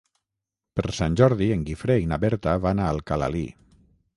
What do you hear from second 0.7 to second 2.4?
Per Sant Jordi en Guifré i na